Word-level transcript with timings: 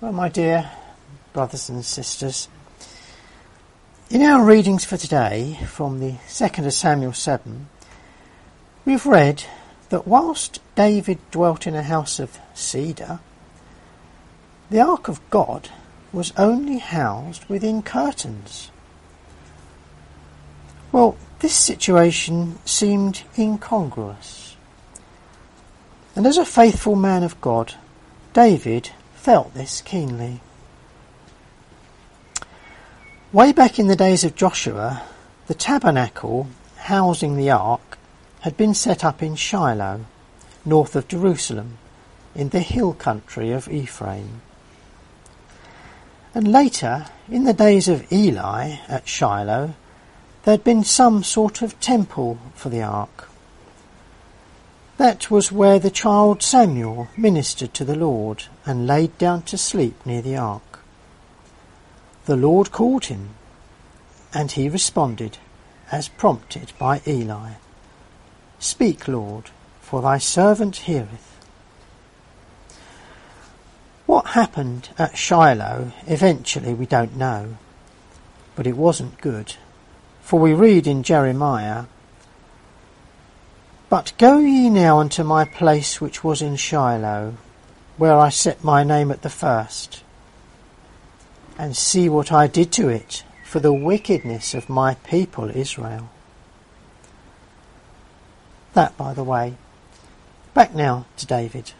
Well, 0.00 0.12
my 0.12 0.28
dear 0.28 0.70
brothers 1.32 1.68
and 1.68 1.84
sisters, 1.84 2.46
in 4.08 4.22
our 4.22 4.44
readings 4.44 4.84
for 4.84 4.96
today 4.96 5.58
from 5.66 5.98
the 5.98 6.12
2nd 6.28 6.66
of 6.66 6.72
Samuel 6.72 7.12
7, 7.12 7.68
we've 8.84 9.04
read 9.04 9.42
that 9.88 10.06
whilst 10.06 10.60
David 10.76 11.18
dwelt 11.32 11.66
in 11.66 11.74
a 11.74 11.82
house 11.82 12.20
of 12.20 12.38
cedar, 12.54 13.18
the 14.70 14.78
Ark 14.78 15.08
of 15.08 15.18
God 15.30 15.68
was 16.12 16.32
only 16.36 16.78
housed 16.78 17.46
within 17.46 17.82
curtains. 17.82 18.70
Well, 20.92 21.16
this 21.40 21.54
situation 21.54 22.60
seemed 22.64 23.24
incongruous. 23.36 24.54
And 26.14 26.24
as 26.24 26.38
a 26.38 26.44
faithful 26.44 26.94
man 26.94 27.24
of 27.24 27.40
God, 27.40 27.74
David 28.32 28.90
felt 29.18 29.52
this 29.52 29.80
keenly. 29.80 30.40
Way 33.32 33.52
back 33.52 33.78
in 33.78 33.88
the 33.88 33.96
days 33.96 34.24
of 34.24 34.36
Joshua, 34.36 35.02
the 35.48 35.54
tabernacle 35.54 36.46
housing 36.76 37.36
the 37.36 37.50
ark 37.50 37.98
had 38.40 38.56
been 38.56 38.72
set 38.72 39.04
up 39.04 39.22
in 39.22 39.34
Shiloh, 39.34 40.06
north 40.64 40.96
of 40.96 41.08
Jerusalem, 41.08 41.78
in 42.34 42.50
the 42.50 42.60
hill 42.60 42.94
country 42.94 43.50
of 43.50 43.68
Ephraim. 43.68 44.40
And 46.34 46.50
later, 46.50 47.06
in 47.28 47.44
the 47.44 47.52
days 47.52 47.88
of 47.88 48.10
Eli 48.12 48.76
at 48.88 49.08
Shiloh, 49.08 49.74
there 50.44 50.52
had 50.52 50.64
been 50.64 50.84
some 50.84 51.24
sort 51.24 51.60
of 51.60 51.78
temple 51.80 52.38
for 52.54 52.68
the 52.68 52.82
ark. 52.82 53.28
That 54.96 55.30
was 55.30 55.52
where 55.52 55.78
the 55.78 55.90
child 55.90 56.42
Samuel 56.42 57.08
ministered 57.16 57.74
to 57.74 57.84
the 57.84 57.96
Lord 57.96 58.44
and 58.68 58.86
laid 58.86 59.16
down 59.18 59.42
to 59.42 59.58
sleep 59.58 60.04
near 60.06 60.22
the 60.22 60.36
ark. 60.36 60.80
The 62.26 62.36
Lord 62.36 62.70
called 62.70 63.06
him, 63.06 63.30
and 64.32 64.52
he 64.52 64.68
responded, 64.68 65.38
as 65.90 66.08
prompted 66.08 66.72
by 66.78 67.00
Eli. 67.06 67.54
Speak, 68.60 69.08
Lord, 69.08 69.50
for 69.80 70.02
thy 70.02 70.18
servant 70.18 70.76
heareth. 70.76 71.36
What 74.06 74.26
happened 74.28 74.90
at 74.98 75.16
Shiloh 75.16 75.92
eventually 76.06 76.74
we 76.74 76.86
don't 76.86 77.16
know, 77.16 77.56
but 78.54 78.66
it 78.66 78.76
wasn't 78.76 79.20
good. 79.20 79.54
For 80.20 80.38
we 80.38 80.52
read 80.52 80.86
in 80.86 81.02
Jeremiah 81.02 81.86
but 83.88 84.12
go 84.18 84.38
ye 84.38 84.68
now 84.68 84.98
unto 84.98 85.24
my 85.24 85.46
place 85.46 85.98
which 85.98 86.22
was 86.22 86.42
in 86.42 86.56
Shiloh, 86.56 87.34
where 87.98 88.16
I 88.16 88.30
set 88.30 88.64
my 88.64 88.82
name 88.84 89.10
at 89.10 89.22
the 89.22 89.28
first, 89.28 90.02
and 91.58 91.76
see 91.76 92.08
what 92.08 92.32
I 92.32 92.46
did 92.46 92.72
to 92.72 92.88
it 92.88 93.24
for 93.44 93.60
the 93.60 93.72
wickedness 93.72 94.54
of 94.54 94.68
my 94.68 94.94
people 94.94 95.50
Israel. 95.50 96.08
That, 98.74 98.96
by 98.96 99.12
the 99.12 99.24
way. 99.24 99.56
Back 100.54 100.74
now 100.74 101.06
to 101.16 101.26
David. 101.26 101.72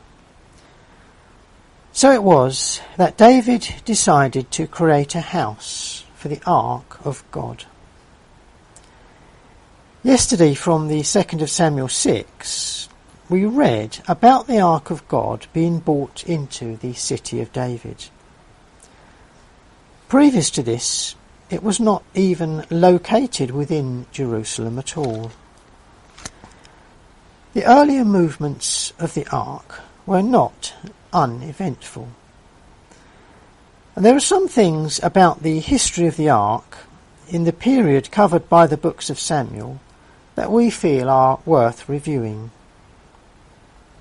So 1.92 2.12
it 2.12 2.22
was 2.22 2.80
that 2.96 3.16
David 3.16 3.68
decided 3.84 4.50
to 4.52 4.66
create 4.66 5.14
a 5.14 5.20
house 5.20 6.04
for 6.14 6.28
the 6.28 6.40
ark 6.46 7.04
of 7.04 7.22
God. 7.30 7.64
Yesterday, 10.02 10.54
from 10.54 10.88
the 10.88 11.00
2nd 11.00 11.42
of 11.42 11.50
Samuel 11.50 11.88
6, 11.88 12.88
we 13.28 13.44
read 13.44 13.98
about 14.08 14.46
the 14.46 14.60
Ark 14.60 14.90
of 14.90 15.06
God 15.08 15.46
being 15.52 15.80
brought 15.80 16.24
into 16.24 16.76
the 16.76 16.94
city 16.94 17.40
of 17.40 17.52
David. 17.52 18.06
Previous 20.08 20.50
to 20.52 20.62
this, 20.62 21.14
it 21.50 21.62
was 21.62 21.78
not 21.78 22.02
even 22.14 22.64
located 22.70 23.50
within 23.50 24.06
Jerusalem 24.12 24.78
at 24.78 24.96
all. 24.96 25.30
The 27.52 27.64
earlier 27.64 28.04
movements 28.04 28.92
of 28.98 29.14
the 29.14 29.26
Ark 29.30 29.80
were 30.06 30.22
not 30.22 30.74
uneventful. 31.12 32.08
And 33.94 34.04
there 34.04 34.16
are 34.16 34.20
some 34.20 34.48
things 34.48 35.00
about 35.02 35.42
the 35.42 35.60
history 35.60 36.06
of 36.06 36.16
the 36.16 36.30
Ark 36.30 36.78
in 37.28 37.44
the 37.44 37.52
period 37.52 38.10
covered 38.10 38.48
by 38.48 38.66
the 38.66 38.76
books 38.76 39.10
of 39.10 39.18
Samuel 39.18 39.80
that 40.34 40.52
we 40.52 40.70
feel 40.70 41.10
are 41.10 41.40
worth 41.44 41.88
reviewing. 41.88 42.50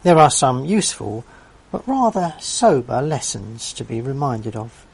There 0.04 0.18
are 0.18 0.30
some 0.30 0.66
useful 0.66 1.26
but 1.72 1.88
rather 1.88 2.34
sober 2.40 3.02
lessons 3.02 3.74
to 3.74 3.84
be 3.84 4.02
reminded 4.02 4.56
of. 4.56 4.86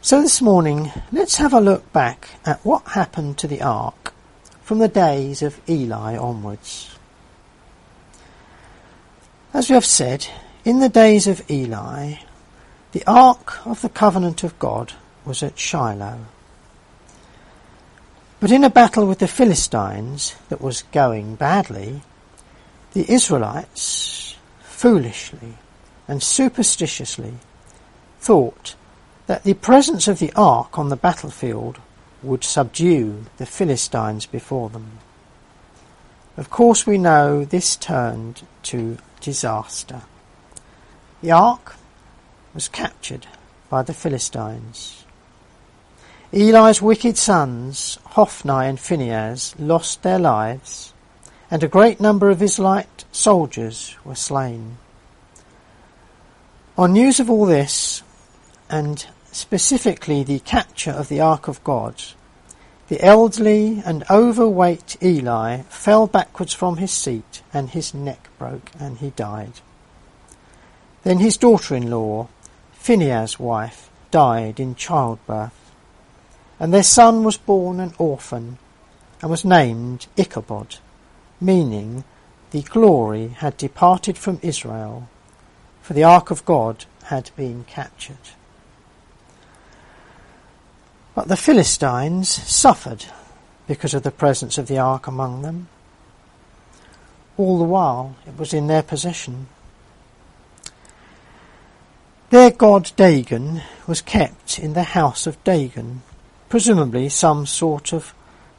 So 0.00 0.22
this 0.22 0.40
morning, 0.40 0.90
let's 1.12 1.36
have 1.36 1.52
a 1.52 1.60
look 1.60 1.92
back 1.92 2.30
at 2.46 2.64
what 2.64 2.86
happened 2.88 3.36
to 3.38 3.46
the 3.46 3.60
ark 3.60 4.14
from 4.62 4.78
the 4.78 4.88
days 4.88 5.42
of 5.42 5.60
Eli 5.68 6.16
onwards. 6.16 6.96
As 9.52 9.68
we 9.68 9.74
have 9.74 9.84
said, 9.84 10.26
in 10.64 10.78
the 10.78 10.88
days 10.88 11.26
of 11.26 11.48
Eli, 11.50 12.14
the 12.92 13.04
ark 13.06 13.66
of 13.66 13.82
the 13.82 13.88
covenant 13.88 14.42
of 14.42 14.58
God 14.58 14.94
was 15.24 15.42
at 15.42 15.58
Shiloh. 15.58 16.20
But 18.38 18.50
in 18.50 18.64
a 18.64 18.70
battle 18.70 19.06
with 19.06 19.18
the 19.18 19.28
Philistines 19.28 20.34
that 20.48 20.62
was 20.62 20.82
going 20.92 21.34
badly, 21.34 22.02
the 22.92 23.10
Israelites 23.12 24.36
foolishly 24.62 25.54
and 26.08 26.22
superstitiously 26.22 27.34
thought 28.18 28.74
that 29.26 29.44
the 29.44 29.54
presence 29.54 30.08
of 30.08 30.18
the 30.18 30.32
ark 30.34 30.78
on 30.78 30.88
the 30.88 30.96
battlefield 30.96 31.78
would 32.22 32.44
subdue 32.44 33.24
the 33.36 33.46
Philistines 33.46 34.26
before 34.26 34.68
them. 34.70 34.98
Of 36.36 36.50
course, 36.50 36.86
we 36.86 36.98
know 36.98 37.44
this 37.44 37.76
turned 37.76 38.46
to 38.64 38.98
disaster. 39.20 40.02
The 41.22 41.30
ark 41.30 41.76
was 42.54 42.68
captured 42.68 43.26
by 43.68 43.82
the 43.82 43.94
Philistines. 43.94 45.04
Eli's 46.32 46.80
wicked 46.80 47.16
sons, 47.16 47.98
Hophni 48.04 48.66
and 48.66 48.80
Phinehas, 48.80 49.54
lost 49.58 50.02
their 50.02 50.18
lives, 50.18 50.92
and 51.50 51.62
a 51.62 51.68
great 51.68 52.00
number 52.00 52.30
of 52.30 52.40
Israelite 52.40 53.04
soldiers 53.10 53.96
were 54.04 54.14
slain. 54.14 54.78
On 56.78 56.92
news 56.92 57.18
of 57.18 57.28
all 57.28 57.44
this, 57.44 58.02
and 58.68 59.04
specifically 59.32 60.22
the 60.22 60.38
capture 60.40 60.92
of 60.92 61.08
the 61.08 61.20
Ark 61.20 61.48
of 61.48 61.62
God, 61.64 62.02
the 62.88 63.04
elderly 63.04 63.82
and 63.84 64.04
overweight 64.10 64.96
Eli 65.02 65.62
fell 65.68 66.06
backwards 66.06 66.52
from 66.52 66.78
his 66.78 66.90
seat, 66.90 67.42
and 67.52 67.70
his 67.70 67.94
neck 67.94 68.28
broke, 68.38 68.70
and 68.78 68.98
he 68.98 69.10
died. 69.10 69.60
Then 71.02 71.18
his 71.18 71.36
daughter-in-law, 71.36 72.28
Phinehas' 72.72 73.38
wife, 73.38 73.90
died 74.10 74.58
in 74.58 74.74
childbirth. 74.74 75.72
And 76.58 76.74
their 76.74 76.82
son 76.82 77.22
was 77.22 77.36
born 77.36 77.80
an 77.80 77.94
orphan, 77.96 78.58
and 79.22 79.30
was 79.30 79.44
named 79.44 80.08
Ichabod, 80.16 80.78
meaning 81.40 82.04
the 82.50 82.62
glory 82.62 83.28
had 83.28 83.56
departed 83.56 84.18
from 84.18 84.38
Israel, 84.42 85.08
for 85.80 85.94
the 85.94 86.04
ark 86.04 86.30
of 86.30 86.44
God 86.44 86.84
had 87.04 87.30
been 87.36 87.64
captured. 87.64 88.16
But 91.14 91.28
the 91.28 91.36
Philistines 91.36 92.28
suffered 92.28 93.06
because 93.66 93.94
of 93.94 94.02
the 94.02 94.10
presence 94.10 94.58
of 94.58 94.66
the 94.66 94.78
ark 94.78 95.06
among 95.06 95.42
them. 95.42 95.68
All 97.36 97.58
the 97.58 97.64
while 97.64 98.16
it 98.26 98.36
was 98.36 98.52
in 98.52 98.66
their 98.66 98.82
possession. 98.82 99.46
Their 102.30 102.50
god 102.50 102.92
Dagon 102.96 103.62
was 103.86 104.00
kept 104.00 104.58
in 104.58 104.74
the 104.74 104.82
house 104.82 105.26
of 105.26 105.42
Dagon, 105.42 106.02
presumably 106.48 107.08
some 107.08 107.44
sort 107.44 107.92
of 107.92 108.14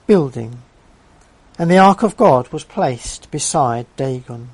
building, 0.08 0.62
and 1.62 1.70
the 1.70 1.78
Ark 1.78 2.02
of 2.02 2.18
God 2.18 2.48
was 2.48 2.64
placed 2.64 3.30
beside 3.30 3.86
Dagon. 3.96 4.50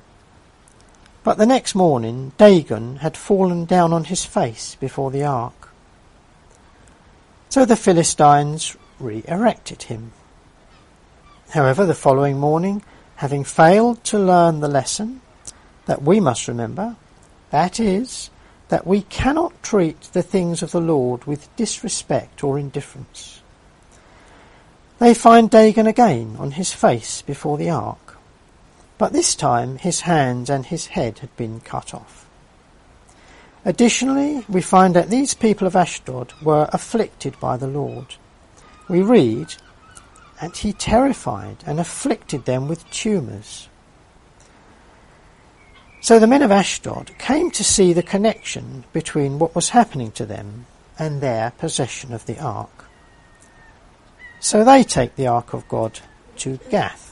But 1.24 1.38
the 1.38 1.46
next 1.46 1.74
morning 1.74 2.32
Dagon 2.36 2.96
had 2.96 3.16
fallen 3.16 3.64
down 3.64 3.94
on 3.94 4.04
his 4.04 4.26
face 4.26 4.74
before 4.74 5.10
the 5.10 5.24
ark. 5.24 5.70
So 7.48 7.64
the 7.64 7.76
Philistines 7.76 8.76
re-erected 9.00 9.84
him. 9.84 10.12
However, 11.48 11.86
the 11.86 11.94
following 11.94 12.38
morning, 12.38 12.82
having 13.16 13.42
failed 13.42 14.04
to 14.04 14.18
learn 14.18 14.60
the 14.60 14.68
lesson 14.68 15.22
that 15.86 16.02
we 16.02 16.20
must 16.20 16.46
remember, 16.46 16.96
that 17.48 17.80
is, 17.80 18.28
that 18.68 18.86
we 18.86 19.00
cannot 19.00 19.62
treat 19.62 20.02
the 20.12 20.22
things 20.22 20.62
of 20.62 20.72
the 20.72 20.80
Lord 20.82 21.24
with 21.24 21.56
disrespect 21.56 22.44
or 22.44 22.58
indifference. 22.58 23.37
They 24.98 25.14
find 25.14 25.48
Dagon 25.48 25.86
again 25.86 26.36
on 26.40 26.52
his 26.52 26.72
face 26.72 27.22
before 27.22 27.56
the 27.56 27.70
ark, 27.70 28.16
but 28.98 29.12
this 29.12 29.36
time 29.36 29.78
his 29.78 30.00
hands 30.00 30.50
and 30.50 30.66
his 30.66 30.86
head 30.86 31.20
had 31.20 31.34
been 31.36 31.60
cut 31.60 31.94
off. 31.94 32.26
Additionally, 33.64 34.44
we 34.48 34.60
find 34.60 34.96
that 34.96 35.08
these 35.08 35.34
people 35.34 35.68
of 35.68 35.76
Ashdod 35.76 36.32
were 36.42 36.68
afflicted 36.72 37.38
by 37.38 37.56
the 37.56 37.68
Lord. 37.68 38.16
We 38.88 39.02
read, 39.02 39.54
and 40.40 40.56
he 40.56 40.72
terrified 40.72 41.58
and 41.64 41.78
afflicted 41.78 42.44
them 42.44 42.66
with 42.66 42.88
tumours. 42.90 43.68
So 46.00 46.18
the 46.18 46.26
men 46.26 46.42
of 46.42 46.50
Ashdod 46.50 47.16
came 47.18 47.52
to 47.52 47.62
see 47.62 47.92
the 47.92 48.02
connection 48.02 48.84
between 48.92 49.38
what 49.38 49.54
was 49.54 49.68
happening 49.70 50.10
to 50.12 50.26
them 50.26 50.66
and 50.98 51.20
their 51.20 51.52
possession 51.52 52.12
of 52.12 52.26
the 52.26 52.38
ark. 52.40 52.87
So 54.40 54.64
they 54.64 54.84
take 54.84 55.16
the 55.16 55.26
ark 55.26 55.52
of 55.52 55.68
God 55.68 56.00
to 56.38 56.58
Gath. 56.70 57.06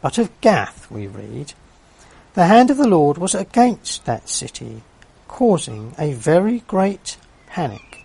But 0.00 0.18
of 0.18 0.40
Gath 0.40 0.90
we 0.90 1.06
read, 1.06 1.52
the 2.34 2.46
hand 2.46 2.70
of 2.70 2.78
the 2.78 2.88
Lord 2.88 3.18
was 3.18 3.34
against 3.34 4.04
that 4.04 4.28
city, 4.28 4.82
causing 5.28 5.94
a 5.98 6.12
very 6.14 6.60
great 6.60 7.18
panic. 7.46 8.04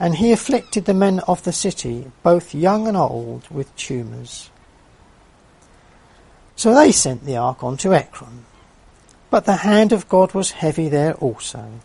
And 0.00 0.16
he 0.16 0.32
afflicted 0.32 0.86
the 0.86 0.94
men 0.94 1.20
of 1.20 1.44
the 1.44 1.52
city, 1.52 2.10
both 2.22 2.54
young 2.54 2.88
and 2.88 2.96
old, 2.96 3.48
with 3.50 3.74
tumours. 3.76 4.50
So 6.56 6.74
they 6.74 6.90
sent 6.92 7.24
the 7.24 7.36
ark 7.36 7.62
on 7.62 7.76
to 7.78 7.94
Ekron. 7.94 8.44
But 9.30 9.44
the 9.44 9.56
hand 9.56 9.92
of 9.92 10.08
God 10.08 10.34
was 10.34 10.50
heavy 10.50 10.88
there 10.88 11.14
also. 11.14 11.80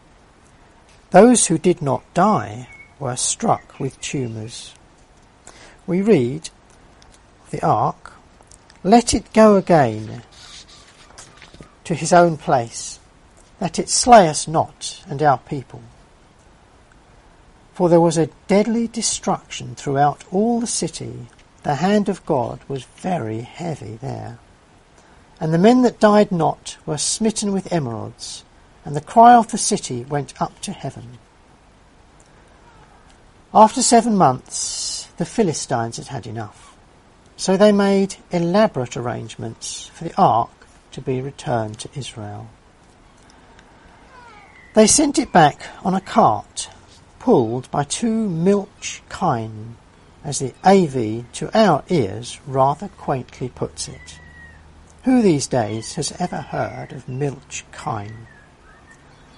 Those 1.12 1.48
who 1.48 1.58
did 1.58 1.82
not 1.82 2.04
die 2.14 2.68
were 3.00 3.16
struck 3.16 3.80
with 3.80 4.00
tumours. 4.02 4.74
We 5.88 6.02
read, 6.02 6.50
the 7.52 7.66
ark, 7.66 8.14
let 8.84 9.14
it 9.14 9.34
go 9.34 9.56
again 9.56 10.24
to 11.84 11.94
his 11.94 12.14
own 12.14 12.38
place, 12.38 13.00
that 13.60 13.80
it 13.80 13.90
slay 13.90 14.28
us 14.28 14.48
not 14.48 15.04
and 15.08 15.22
our 15.22 15.38
people. 15.38 15.82
For 17.74 17.90
there 17.90 18.02
was 18.02 18.18
a 18.18 18.30
deadly 18.48 18.88
destruction 18.88 19.76
throughout 19.76 20.24
all 20.32 20.60
the 20.60 20.68
city. 20.68 21.28
The 21.64 21.76
hand 21.76 22.10
of 22.10 22.26
God 22.26 22.62
was 22.68 22.84
very 22.84 23.42
heavy 23.42 23.98
there. 24.02 24.40
And 25.40 25.54
the 25.54 25.58
men 25.58 25.82
that 25.82 26.00
died 26.00 26.32
not 26.32 26.78
were 26.86 26.98
smitten 26.98 27.52
with 27.52 27.70
emerods, 27.70 28.44
and 28.86 28.96
the 28.96 29.02
cry 29.02 29.36
of 29.36 29.52
the 29.52 29.58
city 29.58 30.06
went 30.06 30.40
up 30.42 30.62
to 30.62 30.72
heaven. 30.72 31.18
After 33.58 33.82
seven 33.82 34.18
months, 34.18 35.08
the 35.16 35.24
Philistines 35.24 35.96
had 35.96 36.08
had 36.08 36.28
enough. 36.28 36.76
So 37.38 37.56
they 37.56 37.72
made 37.72 38.18
elaborate 38.30 38.98
arrangements 38.98 39.90
for 39.94 40.04
the 40.04 40.14
ark 40.22 40.50
to 40.92 41.00
be 41.00 41.22
returned 41.22 41.80
to 41.80 41.90
Israel. 41.96 42.50
They 44.74 44.88
sent 44.88 45.18
it 45.18 45.32
back 45.32 45.70
on 45.86 45.94
a 45.94 46.02
cart 46.02 46.70
pulled 47.20 47.72
by 47.72 47.86
two 47.86 48.28
milch 48.28 49.02
kine, 49.08 49.78
as 50.22 50.40
the 50.40 50.54
AV 50.66 51.24
to 51.36 51.50
our 51.58 51.86
ears 51.88 52.42
rather 52.46 52.90
quaintly 52.90 53.48
puts 53.48 53.88
it. 53.88 54.20
Who 55.06 55.22
these 55.22 55.48
days 55.48 55.94
has 55.94 56.12
ever 56.20 56.42
heard 56.42 56.92
of 56.92 57.08
milch 57.08 57.64
kine? 57.72 58.28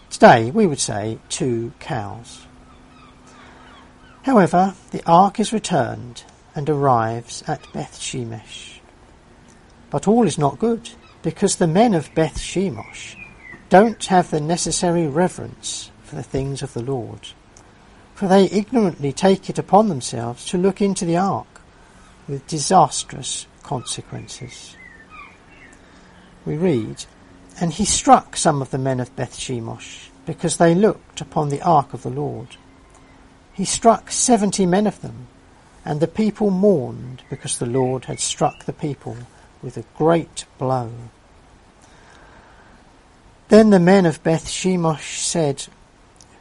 Today 0.09 0.49
we 0.49 0.65
would 0.65 0.79
say 0.79 1.19
two 1.29 1.73
cows. 1.79 2.46
However, 4.27 4.75
the 4.91 5.01
ark 5.05 5.39
is 5.39 5.53
returned 5.53 6.25
and 6.53 6.69
arrives 6.69 7.45
at 7.47 7.71
Beth 7.71 7.97
Shemesh. 7.97 8.79
But 9.89 10.05
all 10.05 10.27
is 10.27 10.37
not 10.37 10.59
good 10.59 10.89
because 11.21 11.55
the 11.55 11.65
men 11.65 11.93
of 11.93 12.13
Beth 12.13 12.37
Shemesh 12.37 13.15
don't 13.69 14.03
have 14.07 14.29
the 14.29 14.41
necessary 14.41 15.07
reverence 15.07 15.91
for 16.03 16.15
the 16.15 16.23
things 16.23 16.61
of 16.61 16.73
the 16.73 16.83
Lord, 16.83 17.29
for 18.15 18.27
they 18.27 18.49
ignorantly 18.49 19.13
take 19.13 19.49
it 19.49 19.57
upon 19.57 19.87
themselves 19.87 20.43
to 20.47 20.57
look 20.57 20.81
into 20.81 21.05
the 21.05 21.15
ark 21.15 21.61
with 22.27 22.45
disastrous 22.47 23.47
consequences. 23.63 24.75
We 26.45 26.57
read, 26.57 27.05
And 27.61 27.71
he 27.71 27.85
struck 27.85 28.35
some 28.35 28.61
of 28.61 28.71
the 28.71 28.77
men 28.77 28.99
of 28.99 29.15
Beth 29.15 29.37
Shemesh, 29.37 30.09
because 30.25 30.57
they 30.57 30.75
looked 30.75 31.21
upon 31.21 31.47
the 31.47 31.61
ark 31.61 31.93
of 31.93 32.03
the 32.03 32.09
Lord. 32.09 32.57
He 33.57 33.65
struck 33.65 34.11
seventy 34.11 34.67
men 34.67 34.85
of 34.85 35.01
them, 35.01 35.29
and 35.83 35.99
the 35.99 36.07
people 36.07 36.51
mourned 36.51 37.23
because 37.27 37.57
the 37.57 37.65
Lord 37.65 38.05
had 38.05 38.19
struck 38.19 38.65
the 38.65 38.71
people 38.71 39.17
with 39.63 39.77
a 39.77 39.85
great 39.97 40.45
blow. 40.59 40.91
Then 43.47 43.71
the 43.71 43.79
men 43.79 44.05
of 44.05 44.21
Beth 44.21 44.47
Shemesh 44.47 45.17
said, 45.17 45.65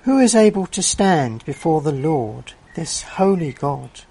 Who 0.02 0.18
is 0.18 0.34
able 0.34 0.66
to 0.66 0.82
stand 0.82 1.42
before 1.46 1.80
the 1.80 1.90
Lord, 1.90 2.52
this 2.74 3.00
holy 3.00 3.52
God? 3.52 4.02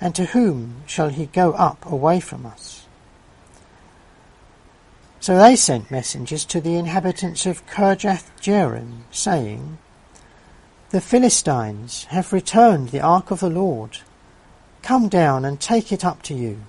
And 0.00 0.14
to 0.14 0.26
whom 0.26 0.84
shall 0.86 1.08
he 1.08 1.26
go 1.26 1.50
up 1.54 1.84
away 1.84 2.20
from 2.20 2.46
us? 2.46 2.86
So 5.18 5.36
they 5.36 5.56
sent 5.56 5.90
messengers 5.90 6.44
to 6.44 6.60
the 6.60 6.76
inhabitants 6.76 7.44
of 7.44 7.66
Kirjath 7.66 8.30
Jearim, 8.40 9.00
saying, 9.10 9.78
The 10.90 11.00
Philistines 11.00 12.04
have 12.10 12.32
returned 12.32 12.88
the 12.88 13.00
ark 13.00 13.30
of 13.30 13.38
the 13.38 13.48
Lord. 13.48 13.98
Come 14.82 15.08
down 15.08 15.44
and 15.44 15.60
take 15.60 15.92
it 15.92 16.04
up 16.04 16.20
to 16.22 16.34
you. 16.34 16.62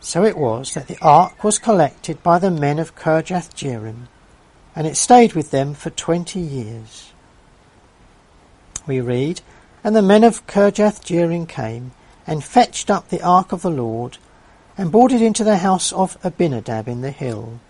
So 0.00 0.22
it 0.22 0.36
was 0.36 0.74
that 0.74 0.86
the 0.86 0.98
ark 1.00 1.42
was 1.42 1.58
collected 1.58 2.22
by 2.22 2.38
the 2.38 2.50
men 2.50 2.78
of 2.78 2.94
Kirjath 2.94 3.54
Jearim, 3.54 4.08
and 4.76 4.86
it 4.86 4.98
stayed 4.98 5.32
with 5.32 5.50
them 5.50 5.72
for 5.72 5.88
twenty 5.88 6.40
years. 6.40 7.12
We 8.86 9.00
read, 9.00 9.40
And 9.82 9.96
the 9.96 10.02
men 10.02 10.24
of 10.24 10.46
Kirjath 10.46 11.02
Jearim 11.02 11.48
came, 11.48 11.92
and 12.26 12.44
fetched 12.44 12.90
up 12.90 13.08
the 13.08 13.22
ark 13.22 13.50
of 13.50 13.62
the 13.62 13.70
Lord, 13.70 14.18
and 14.76 14.92
brought 14.92 15.12
it 15.12 15.22
into 15.22 15.42
the 15.42 15.56
house 15.56 15.90
of 15.90 16.18
Abinadab 16.22 16.86
in 16.86 17.00
the 17.00 17.12
hill, 17.12 17.60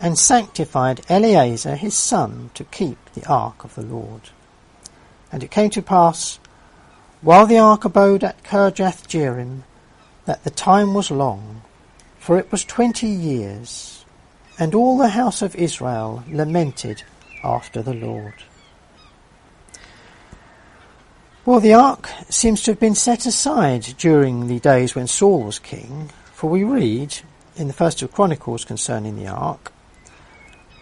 and 0.00 0.18
sanctified 0.18 1.02
Eleazar 1.08 1.76
his 1.76 1.94
son 1.94 2.50
to 2.54 2.64
keep 2.64 2.98
the 3.12 3.26
ark 3.26 3.64
of 3.64 3.74
the 3.74 3.82
Lord. 3.82 4.30
And 5.30 5.42
it 5.42 5.50
came 5.50 5.70
to 5.70 5.82
pass, 5.82 6.38
while 7.20 7.46
the 7.46 7.58
ark 7.58 7.84
abode 7.84 8.24
at 8.24 8.42
Kirjath 8.42 9.06
Jearim, 9.06 9.62
that 10.24 10.42
the 10.44 10.50
time 10.50 10.94
was 10.94 11.10
long, 11.10 11.62
for 12.18 12.38
it 12.38 12.50
was 12.50 12.64
twenty 12.64 13.08
years, 13.08 14.04
and 14.58 14.74
all 14.74 14.96
the 14.96 15.10
house 15.10 15.42
of 15.42 15.54
Israel 15.54 16.24
lamented 16.28 17.02
after 17.44 17.82
the 17.82 17.94
Lord. 17.94 18.34
Well, 21.46 21.60
the 21.60 21.74
ark 21.74 22.10
seems 22.28 22.62
to 22.62 22.72
have 22.72 22.80
been 22.80 22.94
set 22.94 23.26
aside 23.26 23.94
during 23.98 24.46
the 24.46 24.60
days 24.60 24.94
when 24.94 25.06
Saul 25.06 25.42
was 25.42 25.58
king, 25.58 26.10
for 26.32 26.50
we 26.50 26.64
read 26.64 27.18
in 27.56 27.66
the 27.66 27.72
first 27.72 28.02
of 28.02 28.12
Chronicles 28.12 28.64
concerning 28.64 29.16
the 29.16 29.26
ark, 29.26 29.72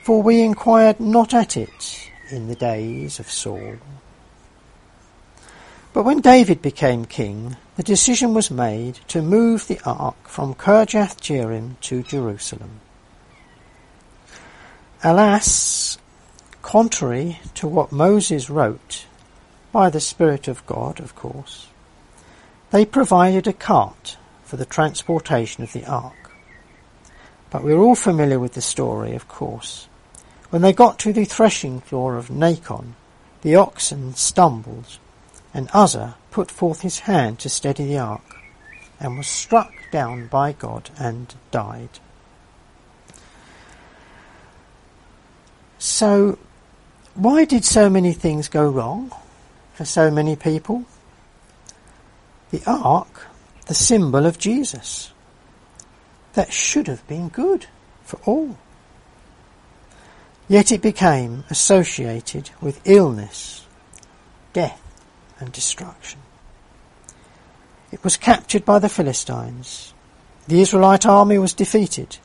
For 0.09 0.23
we 0.23 0.41
inquired 0.41 1.01
not 1.01 1.35
at 1.35 1.55
it 1.55 2.11
in 2.31 2.49
the 2.49 2.55
days 2.55 3.21
of 3.21 3.31
Saul. 3.31 3.75
But 5.93 6.05
when 6.05 6.23
David 6.23 6.63
became 6.63 7.05
king, 7.05 7.59
the 7.77 7.83
decision 7.83 8.33
was 8.33 8.51
made 8.51 9.01
to 9.09 9.21
move 9.21 9.67
the 9.67 9.79
ark 9.85 10.17
from 10.27 10.55
Kirjath 10.55 11.21
Jearim 11.21 11.79
to 11.83 12.03
Jerusalem. 12.03 12.81
Alas, 15.05 15.99
contrary 16.63 17.41
to 17.57 17.69
what 17.69 17.93
Moses 17.93 18.49
wrote, 18.49 19.05
by 19.73 19.91
the 19.91 20.01
Spirit 20.01 20.49
of 20.49 20.65
God, 20.65 21.01
of 21.01 21.15
course, 21.15 21.67
they 22.71 22.87
provided 22.87 23.47
a 23.47 23.53
cart 23.53 24.17
for 24.43 24.57
the 24.57 24.65
transportation 24.65 25.63
of 25.63 25.75
the 25.75 25.85
ark. 25.85 26.33
But 27.51 27.63
we're 27.63 27.77
all 27.77 27.95
familiar 27.95 28.39
with 28.41 28.55
the 28.55 28.63
story, 28.63 29.15
of 29.15 29.29
course. 29.29 29.87
When 30.51 30.63
they 30.63 30.73
got 30.73 30.99
to 31.01 31.13
the 31.13 31.25
threshing 31.25 31.81
floor 31.81 32.17
of 32.17 32.29
Nacon, 32.29 32.95
the 33.43 33.57
oxen 33.57 34.15
stumbled 34.15 34.99
and 35.55 35.69
Uzzah 35.73 36.17
put 36.31 36.51
forth 36.51 36.83
his 36.83 37.01
hand 37.01 37.39
to 37.41 37.49
steady 37.49 37.87
the 37.87 37.99
ark, 37.99 38.37
and 39.01 39.17
was 39.17 39.27
struck 39.27 39.73
down 39.91 40.27
by 40.27 40.53
God 40.53 40.91
and 40.99 41.35
died. 41.51 42.01
So, 45.79 46.39
why 47.15 47.45
did 47.45 47.65
so 47.65 47.89
many 47.89 48.13
things 48.13 48.49
go 48.49 48.69
wrong 48.69 49.13
for 49.75 49.85
so 49.85 50.11
many 50.11 50.37
people? 50.37 50.85
The 52.51 52.63
ark, 52.67 53.27
the 53.67 53.75
symbol 53.75 54.27
of 54.27 54.39
Jesus, 54.39 55.13
that 56.35 56.53
should 56.53 56.89
have 56.89 57.07
been 57.07 57.29
good 57.29 57.67
for 58.05 58.19
all. 58.25 58.57
Yet 60.49 60.73
it 60.73 60.81
became 60.81 61.45
associated 61.51 62.51
with 62.61 62.81
illness, 62.87 63.67
death, 64.55 64.81
and 65.39 65.53
destruction. 65.53 66.21
It 67.93 68.03
was 68.03 68.17
captured 68.17 68.65
by 68.65 68.79
the 68.79 68.89
Philistines. 68.89 69.93
The 70.47 70.61
Israelite 70.63 71.05
army 71.05 71.39
was 71.39 71.53
defeated. 71.53 72.17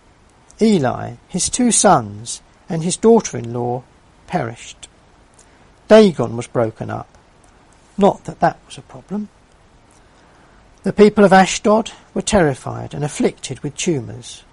Eli, 0.62 1.13
his 1.27 1.50
two 1.50 1.72
sons, 1.72 2.42
and 2.70 2.84
his 2.84 2.96
daughter-in-law 2.96 3.84
perished. 4.27 4.88
Dagon 5.89 6.38
was 6.38 6.48
broken 6.48 6.89
up. 6.89 7.10
Not 7.98 8.24
that 8.24 8.39
that 8.39 8.58
was 8.65 8.77
a 8.77 8.82
problem. 8.82 9.30
The 10.84 10.94
people 10.94 11.24
of 11.24 11.34
Ashdod 11.34 11.92
were 12.13 12.22
terrified 12.22 12.94
and 12.94 13.03
afflicted 13.03 13.60
with 13.60 13.75
tumours. 13.75 14.44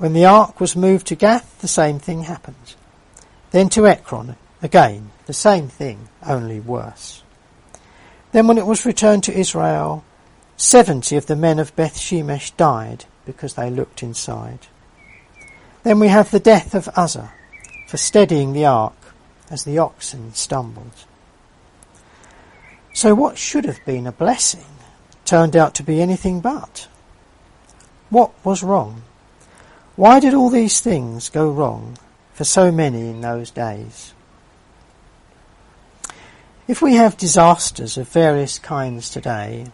When 0.00 0.14
the 0.14 0.24
ark 0.24 0.60
was 0.60 0.74
moved 0.74 1.08
to 1.08 1.14
Gath, 1.14 1.60
the 1.60 1.68
same 1.68 1.98
thing 1.98 2.22
happened. 2.22 2.74
Then 3.50 3.68
to 3.68 3.86
Ekron, 3.86 4.36
again, 4.62 5.10
the 5.26 5.34
same 5.34 5.68
thing, 5.68 6.08
only 6.26 6.58
worse. 6.58 7.22
Then 8.32 8.46
when 8.46 8.56
it 8.56 8.64
was 8.64 8.86
returned 8.86 9.24
to 9.24 9.38
Israel, 9.38 10.02
seventy 10.56 11.16
of 11.16 11.26
the 11.26 11.36
men 11.36 11.58
of 11.58 11.76
Beth 11.76 11.98
Shemesh 11.98 12.56
died 12.56 13.04
because 13.26 13.52
they 13.52 13.68
looked 13.68 14.02
inside. 14.02 14.68
Then 15.82 16.00
we 16.00 16.08
have 16.08 16.30
the 16.30 16.40
death 16.40 16.74
of 16.74 16.88
Uzzah 16.96 17.32
for 17.86 17.98
steadying 17.98 18.54
the 18.54 18.64
ark 18.64 18.96
as 19.50 19.64
the 19.64 19.76
oxen 19.76 20.32
stumbled. 20.32 21.04
So 22.94 23.14
what 23.14 23.36
should 23.36 23.66
have 23.66 23.84
been 23.84 24.06
a 24.06 24.12
blessing 24.12 24.64
turned 25.26 25.56
out 25.56 25.74
to 25.74 25.82
be 25.82 26.00
anything 26.00 26.40
but. 26.40 26.88
What 28.08 28.32
was 28.42 28.62
wrong? 28.62 29.02
Why 29.96 30.20
did 30.20 30.34
all 30.34 30.50
these 30.50 30.80
things 30.80 31.28
go 31.28 31.50
wrong 31.50 31.98
for 32.32 32.44
so 32.44 32.70
many 32.70 33.08
in 33.08 33.20
those 33.20 33.50
days? 33.50 34.14
If 36.68 36.80
we 36.80 36.94
have 36.94 37.16
disasters 37.16 37.98
of 37.98 38.08
various 38.08 38.58
kinds 38.58 39.10
today, 39.10 39.66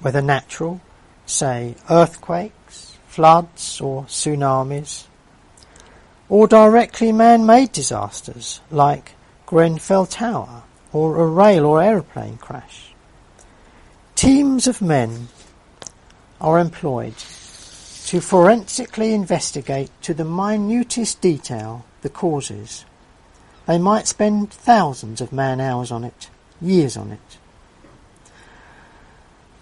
whether 0.00 0.22
natural, 0.22 0.80
say 1.26 1.74
earthquakes, 1.90 2.96
floods 3.06 3.80
or 3.80 4.04
tsunamis, 4.04 5.04
or 6.28 6.46
directly 6.46 7.12
man-made 7.12 7.72
disasters 7.72 8.60
like 8.70 9.12
Grenfell 9.44 10.06
Tower 10.06 10.62
or 10.92 11.16
a 11.16 11.26
rail 11.26 11.66
or 11.66 11.82
aeroplane 11.82 12.38
crash. 12.38 12.94
Teams 14.14 14.66
of 14.66 14.80
men 14.80 15.28
are 16.40 16.58
employed 16.58 17.14
to 18.08 18.22
forensically 18.22 19.12
investigate 19.12 19.90
to 20.00 20.14
the 20.14 20.24
minutest 20.24 21.20
detail 21.20 21.84
the 22.00 22.08
causes. 22.08 22.86
They 23.66 23.76
might 23.76 24.06
spend 24.06 24.50
thousands 24.50 25.20
of 25.20 25.30
man 25.30 25.60
hours 25.60 25.92
on 25.92 26.04
it, 26.04 26.30
years 26.58 26.96
on 26.96 27.12
it. 27.12 27.36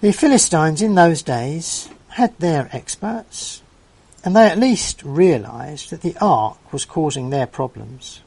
The 0.01 0.13
Philistines 0.13 0.81
in 0.81 0.95
those 0.95 1.25
days 1.25 1.89
had 2.11 2.39
their 2.39 2.69
experts, 2.71 3.63
and 4.25 4.37
they 4.37 4.47
at 4.49 4.61
least 4.61 5.03
realised 5.03 5.91
that 5.91 6.03
the 6.03 6.17
ark 6.21 6.73
was 6.73 6.85
causing 6.85 7.31
their 7.31 7.49
problems. 7.49 8.21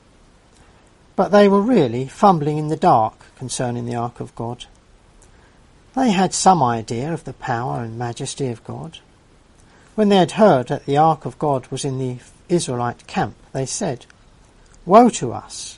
But 1.15 1.29
they 1.29 1.47
were 1.47 1.61
really 1.61 2.09
fumbling 2.09 2.57
in 2.57 2.67
the 2.67 2.75
dark 2.75 3.33
concerning 3.37 3.85
the 3.85 3.95
ark 3.95 4.19
of 4.19 4.35
God. 4.35 4.65
They 5.95 6.11
had 6.11 6.33
some 6.33 6.61
idea 6.61 7.13
of 7.13 7.23
the 7.23 7.31
power 7.31 7.81
and 7.81 7.97
majesty 7.97 8.49
of 8.49 8.65
God. 8.65 8.99
When 9.99 10.07
they 10.07 10.15
had 10.15 10.39
heard 10.39 10.69
that 10.69 10.85
the 10.85 10.95
ark 10.95 11.25
of 11.25 11.37
God 11.37 11.67
was 11.67 11.83
in 11.83 11.99
the 11.99 12.19
Israelite 12.47 13.05
camp, 13.05 13.35
they 13.51 13.65
said, 13.65 14.05
Woe 14.85 15.09
to 15.09 15.33
us! 15.33 15.77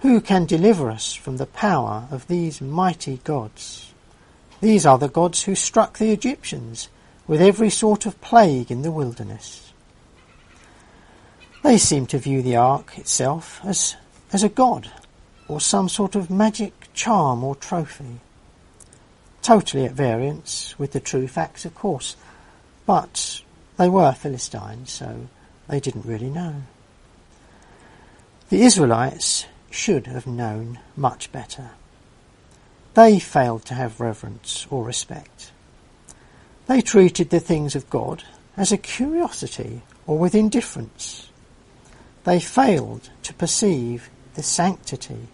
Who 0.00 0.20
can 0.20 0.46
deliver 0.46 0.90
us 0.90 1.12
from 1.12 1.36
the 1.36 1.46
power 1.46 2.08
of 2.10 2.26
these 2.26 2.60
mighty 2.60 3.18
gods? 3.18 3.92
These 4.60 4.84
are 4.84 4.98
the 4.98 5.08
gods 5.08 5.44
who 5.44 5.54
struck 5.54 5.98
the 5.98 6.10
Egyptians 6.10 6.88
with 7.28 7.40
every 7.40 7.70
sort 7.70 8.04
of 8.04 8.20
plague 8.20 8.68
in 8.68 8.82
the 8.82 8.90
wilderness. 8.90 9.72
They 11.62 11.78
seem 11.78 12.06
to 12.06 12.18
view 12.18 12.42
the 12.42 12.56
ark 12.56 12.98
itself 12.98 13.60
as, 13.62 13.94
as 14.32 14.42
a 14.42 14.48
god 14.48 14.90
or 15.46 15.60
some 15.60 15.88
sort 15.88 16.16
of 16.16 16.30
magic 16.30 16.92
charm 16.94 17.44
or 17.44 17.54
trophy. 17.54 18.18
Totally 19.40 19.84
at 19.84 19.92
variance 19.92 20.76
with 20.80 20.90
the 20.90 20.98
true 20.98 21.28
facts, 21.28 21.64
of 21.64 21.76
course, 21.76 22.16
but 22.90 23.40
they 23.76 23.88
were 23.88 24.10
Philistines, 24.10 24.90
so 24.90 25.28
they 25.68 25.78
didn't 25.78 26.04
really 26.04 26.28
know. 26.28 26.62
The 28.48 28.62
Israelites 28.62 29.46
should 29.70 30.08
have 30.08 30.26
known 30.26 30.80
much 30.96 31.30
better. 31.30 31.70
They 32.94 33.20
failed 33.20 33.64
to 33.66 33.74
have 33.74 34.00
reverence 34.00 34.66
or 34.70 34.82
respect. 34.82 35.52
They 36.66 36.80
treated 36.80 37.30
the 37.30 37.38
things 37.38 37.76
of 37.76 37.88
God 37.90 38.24
as 38.56 38.72
a 38.72 38.76
curiosity 38.76 39.82
or 40.04 40.18
with 40.18 40.34
indifference. 40.34 41.30
They 42.24 42.40
failed 42.40 43.10
to 43.22 43.34
perceive 43.34 44.10
the 44.34 44.42
sanctity, 44.42 45.28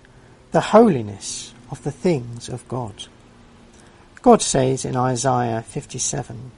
the 0.52 0.76
holiness 0.76 1.54
of 1.70 1.82
the 1.84 1.90
things 1.90 2.50
of 2.50 2.68
God. 2.68 3.04
God 4.20 4.42
says 4.42 4.84
in 4.84 4.94
Isaiah 4.94 5.62
57, 5.62 6.50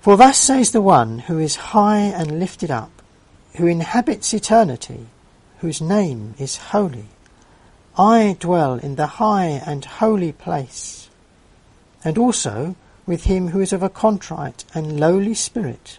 For 0.00 0.16
thus 0.16 0.38
says 0.38 0.70
the 0.70 0.80
one 0.80 1.20
who 1.20 1.38
is 1.38 1.56
high 1.56 2.00
and 2.00 2.38
lifted 2.38 2.70
up, 2.70 3.02
who 3.56 3.66
inhabits 3.66 4.32
eternity, 4.32 5.06
whose 5.58 5.80
name 5.80 6.34
is 6.38 6.56
holy. 6.56 7.06
I 7.96 8.36
dwell 8.38 8.74
in 8.74 8.94
the 8.94 9.18
high 9.18 9.60
and 9.66 9.84
holy 9.84 10.30
place, 10.30 11.08
and 12.04 12.16
also 12.16 12.76
with 13.06 13.24
him 13.24 13.48
who 13.48 13.60
is 13.60 13.72
of 13.72 13.82
a 13.82 13.88
contrite 13.88 14.64
and 14.72 15.00
lowly 15.00 15.34
spirit. 15.34 15.98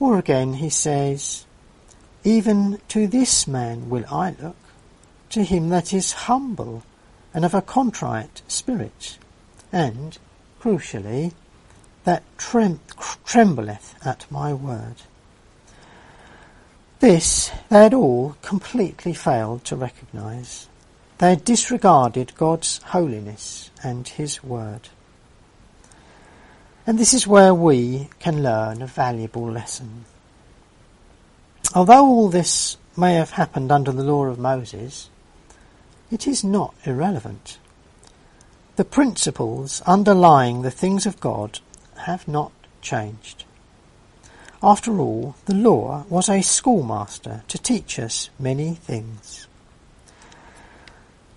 Or 0.00 0.18
again 0.18 0.54
he 0.54 0.70
says, 0.70 1.44
Even 2.24 2.80
to 2.88 3.06
this 3.06 3.46
man 3.46 3.88
will 3.88 4.04
I 4.10 4.34
look, 4.42 4.56
to 5.30 5.44
him 5.44 5.68
that 5.68 5.92
is 5.92 6.26
humble 6.26 6.82
and 7.32 7.44
of 7.44 7.54
a 7.54 7.62
contrite 7.62 8.42
spirit, 8.48 9.18
and, 9.70 10.18
crucially, 10.60 11.32
that 12.10 12.24
trem- 12.36 12.80
trembleth 13.24 13.94
at 14.04 14.26
my 14.32 14.52
word. 14.52 14.96
This 16.98 17.52
they 17.68 17.84
had 17.84 17.94
all 17.94 18.36
completely 18.42 19.14
failed 19.14 19.64
to 19.66 19.76
recognize. 19.76 20.68
They 21.18 21.30
had 21.30 21.44
disregarded 21.44 22.34
God's 22.34 22.78
holiness 22.78 23.70
and 23.84 24.08
His 24.08 24.42
word. 24.42 24.88
And 26.84 26.98
this 26.98 27.14
is 27.14 27.28
where 27.28 27.54
we 27.54 28.08
can 28.18 28.42
learn 28.42 28.82
a 28.82 28.88
valuable 28.88 29.48
lesson. 29.48 30.04
Although 31.76 32.04
all 32.04 32.28
this 32.28 32.76
may 32.96 33.14
have 33.14 33.30
happened 33.30 33.70
under 33.70 33.92
the 33.92 34.02
law 34.02 34.24
of 34.24 34.36
Moses, 34.36 35.10
it 36.10 36.26
is 36.26 36.42
not 36.42 36.74
irrelevant. 36.82 37.58
The 38.74 38.84
principles 38.84 39.80
underlying 39.82 40.62
the 40.62 40.72
things 40.72 41.06
of 41.06 41.20
God 41.20 41.60
have 42.06 42.26
not 42.28 42.52
changed. 42.80 43.44
After 44.62 44.98
all, 45.00 45.36
the 45.46 45.54
law 45.54 46.04
was 46.08 46.28
a 46.28 46.42
schoolmaster 46.42 47.42
to 47.48 47.58
teach 47.58 47.98
us 47.98 48.28
many 48.38 48.74
things. 48.74 49.46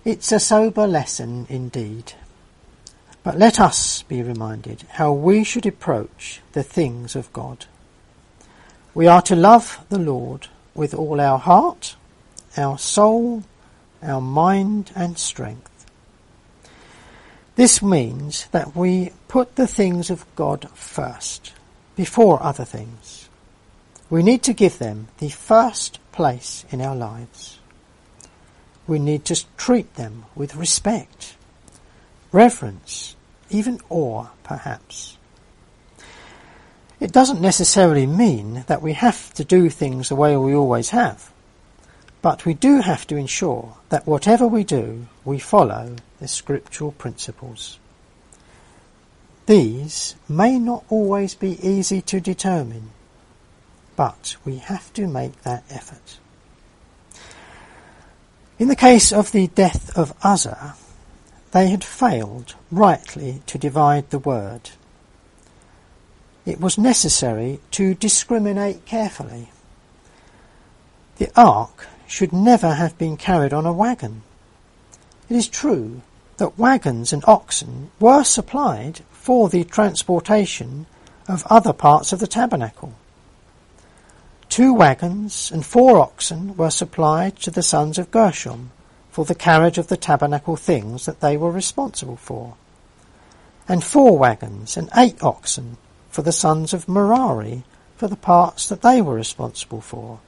It's 0.04 0.30
a 0.32 0.38
sober 0.38 0.86
lesson 0.86 1.46
indeed. 1.48 2.12
But 3.22 3.38
let 3.38 3.58
us 3.58 4.02
be 4.02 4.22
reminded 4.22 4.82
how 4.90 5.12
we 5.12 5.44
should 5.44 5.64
approach 5.64 6.42
the 6.52 6.62
things 6.62 7.16
of 7.16 7.32
God. 7.32 7.64
We 8.94 9.06
are 9.06 9.22
to 9.22 9.34
love 9.34 9.82
the 9.88 9.98
Lord 9.98 10.48
with 10.74 10.92
all 10.92 11.20
our 11.20 11.38
heart, 11.38 11.96
our 12.58 12.76
soul, 12.76 13.44
our 14.02 14.20
mind 14.20 14.92
and 14.94 15.18
strength. 15.18 15.73
This 17.56 17.82
means 17.82 18.46
that 18.46 18.74
we 18.74 19.12
put 19.28 19.54
the 19.54 19.66
things 19.66 20.10
of 20.10 20.26
God 20.34 20.68
first, 20.70 21.52
before 21.94 22.42
other 22.42 22.64
things. 22.64 23.28
We 24.10 24.22
need 24.22 24.42
to 24.44 24.52
give 24.52 24.78
them 24.78 25.08
the 25.18 25.28
first 25.28 25.98
place 26.12 26.64
in 26.70 26.80
our 26.80 26.96
lives. 26.96 27.58
We 28.86 28.98
need 28.98 29.24
to 29.26 29.44
treat 29.56 29.94
them 29.94 30.24
with 30.34 30.56
respect 30.56 31.36
reverence, 32.34 33.14
even 33.48 33.78
awe, 33.88 34.26
perhaps. 34.42 35.16
It 36.98 37.12
doesn't 37.12 37.40
necessarily 37.40 38.06
mean 38.06 38.64
that 38.66 38.82
we 38.82 38.94
have 38.94 39.32
to 39.34 39.44
do 39.44 39.70
things 39.70 40.08
the 40.08 40.16
way 40.16 40.36
we 40.36 40.52
always 40.52 40.90
have, 40.90 41.30
but 42.22 42.44
we 42.44 42.54
do 42.54 42.80
have 42.80 43.06
to 43.06 43.16
ensure 43.16 43.76
that 43.90 44.06
whatever 44.06 44.48
we 44.48 44.64
do, 44.64 45.06
we 45.24 45.38
follow 45.38 45.94
scriptural 46.26 46.92
principles. 46.92 47.78
These 49.46 50.14
may 50.28 50.58
not 50.58 50.84
always 50.88 51.34
be 51.34 51.58
easy 51.66 52.00
to 52.02 52.20
determine, 52.20 52.90
but 53.96 54.36
we 54.44 54.58
have 54.58 54.92
to 54.94 55.06
make 55.06 55.42
that 55.42 55.64
effort. 55.68 56.18
In 58.58 58.68
the 58.68 58.76
case 58.76 59.12
of 59.12 59.32
the 59.32 59.48
death 59.48 59.96
of 59.98 60.14
Uzzah, 60.22 60.76
they 61.52 61.68
had 61.68 61.84
failed 61.84 62.54
rightly 62.70 63.42
to 63.46 63.58
divide 63.58 64.10
the 64.10 64.18
word. 64.18 64.70
It 66.46 66.60
was 66.60 66.78
necessary 66.78 67.60
to 67.72 67.94
discriminate 67.94 68.86
carefully. 68.86 69.50
The 71.16 71.30
ark 71.36 71.86
should 72.06 72.32
never 72.32 72.74
have 72.74 72.98
been 72.98 73.16
carried 73.16 73.52
on 73.52 73.66
a 73.66 73.72
wagon. 73.72 74.22
It 75.28 75.36
is 75.36 75.48
true 75.48 76.02
that 76.36 76.58
wagons 76.58 77.12
and 77.12 77.24
oxen 77.26 77.90
were 78.00 78.24
supplied 78.24 79.00
for 79.10 79.48
the 79.48 79.64
transportation 79.64 80.86
of 81.28 81.46
other 81.46 81.72
parts 81.72 82.12
of 82.12 82.20
the 82.20 82.26
tabernacle. 82.26 82.94
Two 84.48 84.72
wagons 84.72 85.50
and 85.50 85.64
four 85.64 85.98
oxen 85.98 86.56
were 86.56 86.70
supplied 86.70 87.36
to 87.40 87.50
the 87.50 87.62
sons 87.62 87.98
of 87.98 88.10
Gershom 88.10 88.70
for 89.10 89.24
the 89.24 89.34
carriage 89.34 89.78
of 89.78 89.88
the 89.88 89.96
tabernacle 89.96 90.56
things 90.56 91.06
that 91.06 91.20
they 91.20 91.36
were 91.36 91.50
responsible 91.50 92.16
for, 92.16 92.56
and 93.68 93.82
four 93.82 94.18
wagons 94.18 94.76
and 94.76 94.90
eight 94.96 95.22
oxen 95.22 95.76
for 96.10 96.22
the 96.22 96.32
sons 96.32 96.74
of 96.74 96.88
Merari 96.88 97.64
for 97.96 98.08
the 98.08 98.16
parts 98.16 98.68
that 98.68 98.82
they 98.82 99.00
were 99.00 99.14
responsible 99.14 99.80
for. 99.80 100.20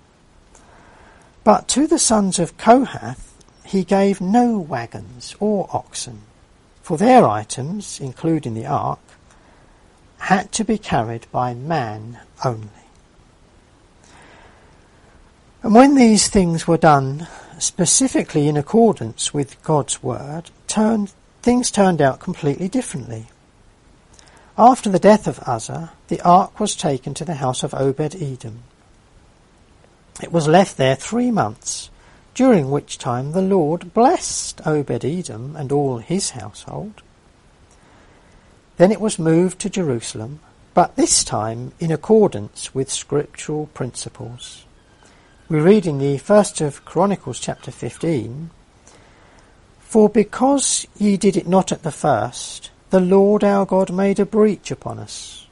But 1.45 1.69
to 1.69 1.87
the 1.87 1.99
sons 1.99 2.39
of 2.39 2.57
Kohath 2.57 3.36
he 3.66 3.85
gave 3.85 4.20
no 4.20 4.58
wagons 4.58 5.35
or 5.40 5.68
oxen, 5.73 6.23
for 6.82 6.96
their 6.96 7.26
items, 7.26 8.00
including 8.00 8.54
the 8.54 8.66
ark, 8.66 9.00
had 10.18 10.50
to 10.52 10.64
be 10.64 10.78
carried 10.78 11.26
by 11.30 11.54
man 11.54 12.20
only. 12.44 12.68
And 15.62 15.75
when 15.75 15.96
these 15.96 16.28
things 16.28 16.66
were 16.66 16.76
done 16.76 17.26
specifically 17.58 18.49
in 18.49 18.56
accordance 18.56 19.35
with 19.35 19.62
God's 19.62 20.02
word, 20.02 20.50
turned, 20.68 21.12
things 21.42 21.70
turned 21.70 22.00
out 22.00 22.20
completely 22.20 22.68
differently. 22.68 23.26
After 24.58 24.88
the 24.88 24.99
death 24.99 25.26
of 25.26 25.40
Uzzah, 25.46 25.92
the 26.08 26.20
ark 26.20 26.61
was 26.61 26.76
taken 26.76 27.14
to 27.14 27.25
the 27.25 27.35
house 27.35 27.62
of 27.62 27.75
Obed 27.75 28.14
Edom. 28.14 28.62
It 30.23 30.32
was 30.32 30.49
left 30.49 30.76
there 30.76 30.96
three 30.96 31.30
months, 31.30 31.90
during 32.37 32.71
which 32.71 32.99
time 32.99 33.33
the 33.33 33.40
Lord 33.40 33.95
blessed 33.95 34.61
Obed 34.66 35.07
Edom 35.07 35.57
and 35.57 35.73
all 35.73 35.99
his 35.99 36.31
household. 36.33 37.02
Then 38.76 38.93
it 38.93 39.00
was 39.00 39.19
moved 39.19 39.59
to 39.61 39.71
Jerusalem, 39.71 40.40
but 40.75 40.97
this 40.97 41.25
time 41.25 41.73
in 41.81 41.90
accordance 41.90 42.75
with 42.75 42.93
scriptural 42.93 43.69
principles. 43.69 44.66
We 45.49 45.61
read 45.61 45.87
in 45.87 45.97
the 45.97 46.19
first 46.19 46.61
of 46.61 46.85
Chronicles 46.85 47.40
chapter 47.40 47.71
15, 47.71 48.50
For 49.78 50.11
because 50.11 50.87
ye 50.95 51.16
did 51.16 51.38
it 51.38 51.49
not 51.49 51.73
at 51.73 51.85
the 51.85 51.90
first, 51.90 52.71
the 52.90 53.00
Lord 53.00 53.45
our 53.45 53.64
God 53.64 53.90
made 53.90 54.21
a 54.21 54.26
breach 54.26 54.71
upon 54.71 54.99
us, 54.99 55.47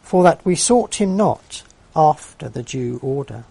for 0.00 0.22
that 0.22 0.42
we 0.42 0.54
sought 0.54 0.94
him 0.94 1.18
not 1.18 1.62
after 1.94 2.48
the 2.48 2.62
due 2.62 2.98
order. 3.02 3.44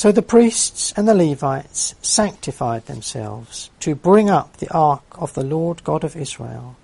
So 0.00 0.12
the 0.12 0.22
priests 0.22 0.94
and 0.96 1.06
the 1.06 1.14
Levites 1.14 1.94
sanctified 2.00 2.86
themselves 2.86 3.68
to 3.80 3.94
bring 3.94 4.30
up 4.30 4.56
the 4.56 4.72
ark 4.72 5.02
of 5.12 5.34
the 5.34 5.44
Lord 5.44 5.84
God 5.84 6.04
of 6.04 6.16
Israel. 6.16 6.76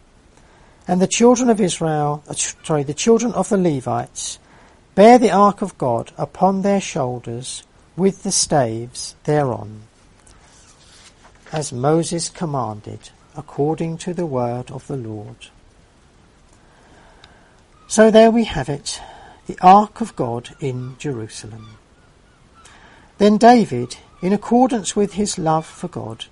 And 0.86 1.00
the 1.00 1.06
children 1.06 1.48
of 1.48 1.58
Israel, 1.58 2.22
uh, 2.28 2.34
sorry, 2.34 2.82
the 2.82 2.92
children 2.92 3.32
of 3.32 3.48
the 3.48 3.56
Levites 3.56 4.38
bear 4.94 5.16
the 5.16 5.30
ark 5.30 5.62
of 5.62 5.78
God 5.78 6.12
upon 6.18 6.60
their 6.60 6.78
shoulders 6.78 7.62
with 7.96 8.22
the 8.22 8.30
staves 8.30 9.16
thereon, 9.24 9.84
as 11.50 11.72
Moses 11.72 12.28
commanded, 12.28 13.08
according 13.34 13.96
to 13.96 14.12
the 14.12 14.26
word 14.26 14.70
of 14.70 14.86
the 14.88 14.98
Lord. 14.98 15.48
So 17.88 18.10
there 18.10 18.30
we 18.30 18.44
have 18.44 18.68
it, 18.68 19.00
the 19.46 19.56
ark 19.62 20.02
of 20.02 20.14
God 20.16 20.54
in 20.60 20.96
Jerusalem. 20.98 21.78
Then 23.18 23.38
David, 23.38 23.96
in 24.20 24.32
accordance 24.32 24.94
with 24.94 25.14
his 25.14 25.38
love 25.38 25.66
for 25.66 25.88
God, 25.88 26.26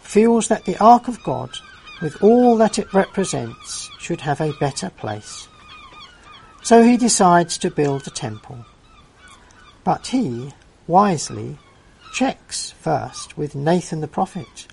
feels 0.00 0.48
that 0.48 0.64
the 0.64 0.76
ark 0.78 1.08
of 1.08 1.22
God, 1.22 1.50
with 2.02 2.22
all 2.22 2.56
that 2.56 2.78
it 2.78 2.92
represents, 2.92 3.90
should 3.98 4.20
have 4.22 4.40
a 4.40 4.52
better 4.54 4.90
place. 4.90 5.48
So 6.62 6.82
he 6.82 6.96
decides 6.96 7.58
to 7.58 7.70
build 7.70 8.06
a 8.06 8.10
temple. 8.10 8.64
But 9.84 10.08
he, 10.08 10.52
wisely, 10.86 11.58
checks 12.12 12.70
first 12.72 13.36
with 13.36 13.54
Nathan 13.54 14.00
the 14.00 14.08
prophet. 14.08 14.66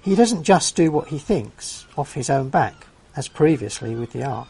He 0.00 0.14
doesn't 0.14 0.44
just 0.44 0.76
do 0.76 0.90
what 0.90 1.08
he 1.08 1.18
thinks 1.18 1.86
off 1.96 2.14
his 2.14 2.30
own 2.30 2.48
back, 2.48 2.86
as 3.16 3.28
previously 3.28 3.94
with 3.94 4.12
the 4.12 4.24
ark. 4.24 4.48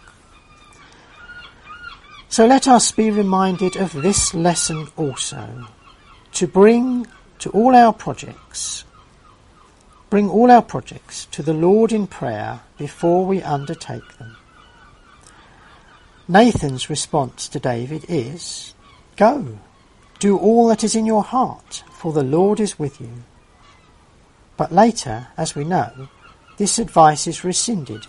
So 2.29 2.47
let 2.47 2.69
us 2.69 2.93
be 2.93 3.11
reminded 3.11 3.77
of 3.77 3.93
this 3.93 4.33
lesson 4.33 4.89
also, 4.97 5.67
to 6.33 6.47
bring 6.47 7.07
to 7.41 7.51
all 7.51 7.75
our 7.75 7.93
projects, 7.93 8.85
bring 10.09 10.29
all 10.29 10.51
our 10.51 10.63
projects 10.63 11.27
to 11.27 11.43
the 11.43 11.55
Lord 11.55 11.93
in 11.93 12.07
prayer 12.07 12.61
before 12.79 13.25
we 13.27 13.43
undertake 13.43 14.19
them. 14.19 14.37
Nathan's 16.29 16.89
response 16.89 17.49
to 17.49 17.59
David 17.59 18.05
is, 18.09 18.75
Go, 19.17 19.59
do 20.19 20.39
all 20.39 20.69
that 20.69 20.85
is 20.85 20.95
in 20.95 21.07
your 21.07 21.25
heart, 21.25 21.83
for 21.91 22.13
the 22.13 22.23
Lord 22.23 22.61
is 22.61 22.79
with 22.79 23.01
you. 23.01 23.25
But 24.57 24.73
later, 24.73 25.29
as 25.37 25.55
we 25.55 25.65
know, 25.65 26.09
this 26.59 26.79
advice 26.79 27.27
is 27.27 27.45
rescinded 27.45 28.07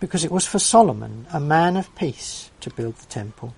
because 0.00 0.24
it 0.24 0.30
was 0.30 0.46
for 0.46 0.58
Solomon, 0.58 1.26
a 1.32 1.40
man 1.40 1.76
of 1.76 1.94
peace, 1.96 2.50
to 2.60 2.70
build 2.70 2.94
the 2.94 3.06
temple. 3.06 3.54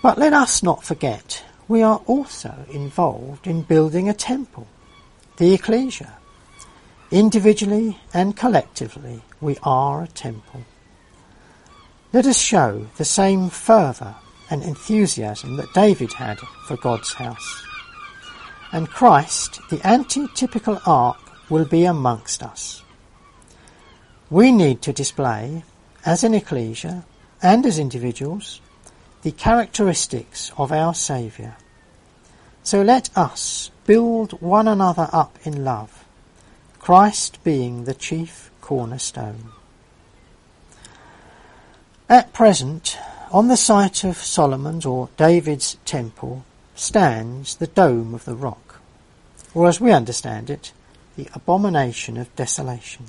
But 0.00 0.18
let 0.18 0.32
us 0.32 0.62
not 0.62 0.84
forget, 0.84 1.42
we 1.68 1.82
are 1.82 2.00
also 2.06 2.64
involved 2.70 3.46
in 3.46 3.62
building 3.62 4.08
a 4.08 4.14
temple, 4.14 4.66
the 5.36 5.52
ecclesia. 5.52 6.14
Individually 7.10 7.98
and 8.12 8.36
collectively, 8.36 9.22
we 9.40 9.56
are 9.62 10.02
a 10.02 10.08
temple. 10.08 10.62
Let 12.12 12.26
us 12.26 12.40
show 12.40 12.86
the 12.96 13.04
same 13.04 13.50
fervour 13.50 14.16
and 14.50 14.62
enthusiasm 14.62 15.56
that 15.56 15.72
David 15.74 16.14
had 16.14 16.38
for 16.66 16.76
God's 16.78 17.12
house. 17.12 17.64
And 18.72 18.88
Christ, 18.88 19.60
the 19.70 19.76
antitypical 19.78 20.80
ark, 20.86 21.18
will 21.50 21.66
be 21.66 21.84
amongst 21.84 22.42
us. 22.42 22.82
We 24.30 24.52
need 24.52 24.82
to 24.82 24.92
display, 24.92 25.64
as 26.04 26.24
an 26.24 26.34
ecclesia 26.34 27.04
and 27.42 27.64
as 27.64 27.78
individuals, 27.78 28.60
the 29.28 29.32
characteristics 29.32 30.50
of 30.56 30.72
our 30.72 30.94
Saviour. 30.94 31.54
So 32.62 32.80
let 32.80 33.10
us 33.14 33.70
build 33.84 34.40
one 34.40 34.66
another 34.66 35.10
up 35.12 35.38
in 35.44 35.64
love, 35.64 36.06
Christ 36.78 37.44
being 37.44 37.84
the 37.84 37.92
chief 37.92 38.50
cornerstone. 38.62 39.52
At 42.08 42.32
present, 42.32 42.96
on 43.30 43.48
the 43.48 43.58
site 43.58 44.02
of 44.02 44.16
Solomon's 44.16 44.86
or 44.86 45.10
David's 45.18 45.76
temple 45.84 46.46
stands 46.74 47.56
the 47.56 47.66
dome 47.66 48.14
of 48.14 48.24
the 48.24 48.34
rock, 48.34 48.80
or 49.52 49.68
as 49.68 49.78
we 49.78 49.92
understand 49.92 50.48
it, 50.48 50.72
the 51.16 51.28
abomination 51.34 52.16
of 52.16 52.34
desolation. 52.34 53.04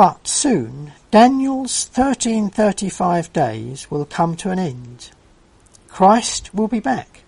But 0.00 0.26
soon 0.26 0.94
Daniel's 1.10 1.90
1335 1.92 3.34
days 3.34 3.90
will 3.90 4.06
come 4.06 4.34
to 4.36 4.48
an 4.48 4.58
end. 4.58 5.10
Christ 5.88 6.54
will 6.54 6.68
be 6.68 6.80
back, 6.80 7.20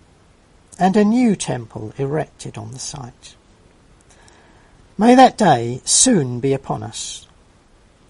and 0.79 0.97
a 0.97 1.05
new 1.05 1.35
temple 1.35 1.93
erected 1.99 2.57
on 2.57 2.71
the 2.71 2.79
site. 2.79 3.35
May 4.97 5.13
that 5.13 5.37
day 5.37 5.81
soon 5.85 6.39
be 6.39 6.51
upon 6.51 6.81
us, 6.81 7.27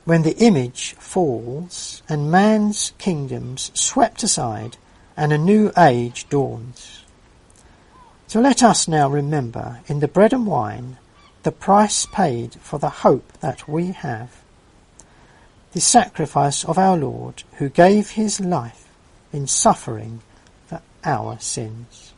when 0.06 0.22
the 0.22 0.38
image 0.38 0.94
falls 0.94 2.02
and 2.08 2.32
man's 2.32 2.94
kingdoms 2.98 3.70
swept 3.74 4.24
aside 4.24 4.78
and 5.18 5.34
a 5.34 5.38
new 5.38 5.74
age 5.78 6.30
dawns. 6.30 7.04
So 8.28 8.40
let 8.40 8.64
us 8.64 8.88
now 8.88 9.10
remember 9.10 9.82
in 9.88 10.00
the 10.00 10.08
bread 10.08 10.32
and 10.32 10.48
wine 10.48 11.00
the 11.42 11.52
price 11.52 12.06
paid 12.06 12.54
for 12.62 12.80
the 12.80 13.04
hope 13.04 13.34
that 13.42 13.68
we 13.68 13.88
have 13.88 14.43
the 15.74 15.82
sacrifice 15.82 16.64
of 16.64 16.78
our 16.78 16.96
Lord 16.96 17.44
who 17.54 17.68
gave 17.68 18.12
his 18.12 18.40
life 18.40 18.88
in 19.32 19.48
suffering 19.48 20.22
for 20.68 20.82
our 21.04 21.40
sins. 21.40 22.13